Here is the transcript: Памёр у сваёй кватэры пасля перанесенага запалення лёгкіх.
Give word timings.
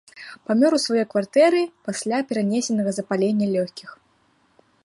Памёр 0.51 0.75
у 0.77 0.79
сваёй 0.85 1.05
кватэры 1.11 1.61
пасля 1.89 2.19
перанесенага 2.31 2.91
запалення 2.99 3.47
лёгкіх. 3.55 3.89